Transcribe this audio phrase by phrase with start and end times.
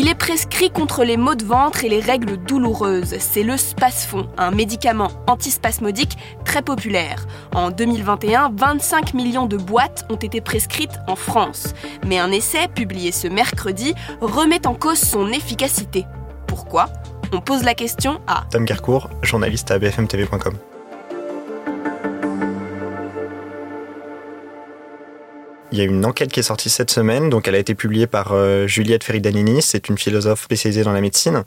[0.00, 3.16] Il est prescrit contre les maux de ventre et les règles douloureuses.
[3.18, 7.26] C'est le Spasfon, un médicament antispasmodique très populaire.
[7.52, 11.74] En 2021, 25 millions de boîtes ont été prescrites en France.
[12.06, 16.04] Mais un essai, publié ce mercredi, remet en cause son efficacité.
[16.46, 16.90] Pourquoi?
[17.32, 20.54] On pose la question à Tom Gercourt, journaliste à bfmtv.com.
[25.78, 28.08] Il y a une enquête qui est sortie cette semaine, donc elle a été publiée
[28.08, 31.44] par euh, Juliette Feridanini, c'est une philosophe spécialisée dans la médecine.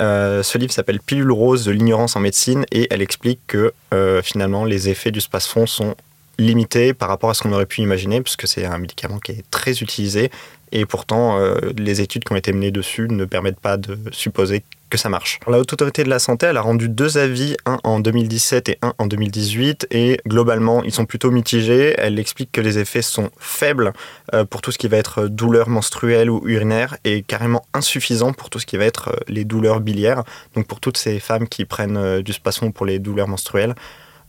[0.00, 4.20] Euh, ce livre s'appelle Pilule rose de l'ignorance en médecine et elle explique que euh,
[4.20, 5.94] finalement les effets du space-fond sont
[6.36, 9.44] limités par rapport à ce qu'on aurait pu imaginer, puisque c'est un médicament qui est
[9.50, 10.30] très utilisé.
[10.72, 11.38] Et pourtant
[11.76, 15.38] les études qui ont été menées dessus ne permettent pas de supposer que ça marche.
[15.46, 18.78] La Haute Autorité de la Santé, elle a rendu deux avis, un en 2017 et
[18.82, 21.94] un en 2018, et globalement, ils sont plutôt mitigés.
[21.96, 23.92] Elle explique que les effets sont faibles
[24.34, 28.50] euh, pour tout ce qui va être douleurs menstruelles ou urinaires, et carrément insuffisants pour
[28.50, 30.24] tout ce qui va être euh, les douleurs biliaires.
[30.54, 33.74] Donc pour toutes ces femmes qui prennent euh, du spasmon pour les douleurs menstruelles,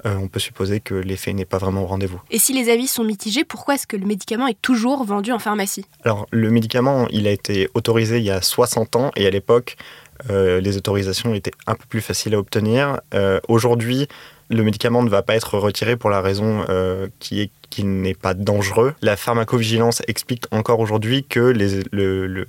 [0.04, 2.20] on peut supposer que l'effet n'est pas vraiment au rendez-vous.
[2.32, 5.38] Et si les avis sont mitigés, pourquoi est-ce que le médicament est toujours vendu en
[5.38, 5.86] pharmacie?
[6.04, 9.78] Alors, le médicament, il a été autorisé il y a 60 ans, et à l'époque,
[10.11, 13.00] euh, les autorisations étaient un peu plus faciles à obtenir.
[13.14, 14.08] Euh, aujourd'hui,
[14.50, 18.16] le médicament ne va pas être retiré pour la raison euh, qui est qu'il n'est
[18.16, 18.94] pas dangereux.
[19.02, 22.46] La pharmacovigilance explique encore aujourd'hui que le, le,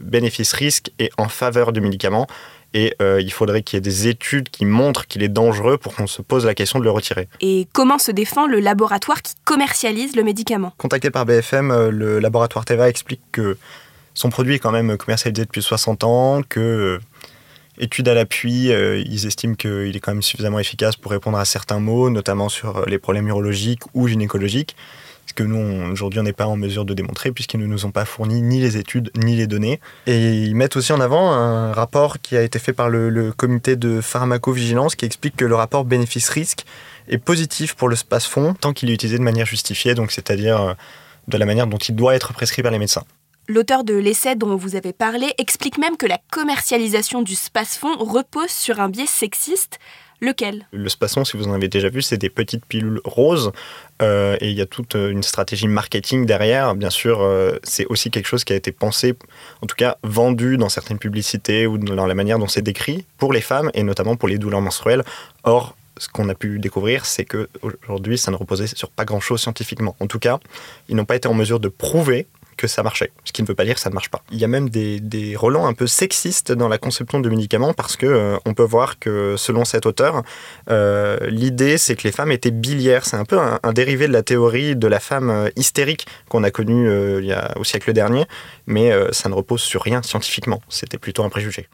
[0.00, 2.26] bénéfice-risque est en faveur du médicament
[2.72, 6.06] et il faudrait qu'il y ait des études qui montrent qu'il est dangereux pour qu'on
[6.06, 7.28] se pose la question de le retirer.
[7.42, 10.72] Et comment se défend le laboratoire qui commercialise le médicament?
[10.78, 13.58] Contacté par BFM, le laboratoire Teva explique que
[14.14, 16.98] son produit est quand même commercialisé depuis 60 ans, que euh,
[17.78, 21.44] études à l'appui, euh, ils estiment qu'il est quand même suffisamment efficace pour répondre à
[21.44, 24.76] certains mots, notamment sur euh, les problèmes urologiques ou gynécologiques,
[25.26, 27.90] ce que nous, aujourd'hui, on n'est pas en mesure de démontrer puisqu'ils ne nous ont
[27.90, 29.80] pas fourni ni les études ni les données.
[30.06, 33.76] Et ils mettent aussi en avant un rapport qui a été fait par le, comité
[33.76, 36.64] de pharmacovigilance qui explique que le rapport bénéfice-risque
[37.08, 40.74] est positif pour le space-fond tant qu'il est utilisé de manière justifiée, donc c'est-à-dire
[41.28, 43.04] de la manière dont il doit être prescrit par les médecins.
[43.54, 48.48] L'auteur de l'essai dont vous avez parlé explique même que la commercialisation du space-fond repose
[48.48, 49.78] sur un biais sexiste.
[50.22, 50.66] Lequel?
[50.72, 53.52] Le space-fond, si vous en avez déjà vu, c'est des petites pilules roses
[54.00, 56.74] euh, et il y a toute une stratégie marketing derrière.
[56.74, 59.16] Bien sûr, euh, c'est aussi quelque chose qui a été pensé,
[59.60, 63.34] en tout cas vendu dans certaines publicités ou dans la manière dont c'est décrit pour
[63.34, 65.04] les femmes et notamment pour les douleurs menstruelles.
[65.44, 67.50] Or, ce qu'on a pu découvrir, c'est que
[67.86, 69.94] aujourd'hui, ça ne reposait sur pas grand-chose scientifiquement.
[70.00, 70.40] En tout cas,
[70.88, 72.26] ils n'ont pas été en mesure de prouver
[72.62, 73.10] que ça marchait.
[73.24, 74.22] Ce qui ne veut pas dire que ça ne marche pas.
[74.30, 77.74] Il y a même des, des relents un peu sexistes dans la conception de médicaments
[77.74, 80.22] parce que euh, on peut voir que selon cet auteur,
[80.70, 83.04] euh, l'idée c'est que les femmes étaient biliaires.
[83.04, 86.52] C'est un peu un, dérivé de la théorie de la femme euh, hystérique qu'on a
[86.52, 86.88] connue
[87.56, 88.26] au siècle dernier,
[88.66, 90.60] mais ça ne repose sur rien scientifiquement.
[90.68, 91.68] C'était plutôt un préjugé.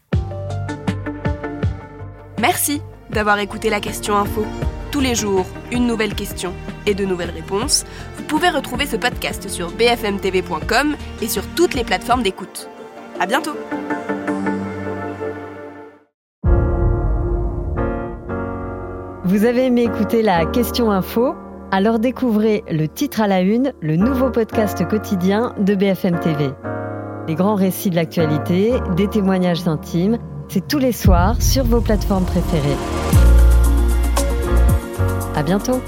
[2.41, 4.47] Merci d'avoir écouté la question info.
[4.91, 6.55] Tous les jours, une nouvelle question
[6.88, 7.84] et de nouvelles réponses.
[8.16, 12.69] Vous pouvez retrouver ce podcast sur bfmtv.com et sur toutes les plateformes d'écoute.
[13.21, 13.54] À bientôt!
[19.25, 21.34] Vous avez aimé écouter la question info?
[21.71, 26.49] Alors découvrez le titre à la une, le nouveau podcast quotidien de BFM TV.
[27.28, 30.16] Les grands récits de l'actualité, des témoignages intimes,
[30.49, 32.78] c'est tous les soirs sur vos plateformes préférées.
[35.37, 35.82] À bientôt